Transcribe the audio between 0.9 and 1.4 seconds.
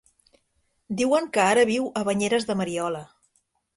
Diuen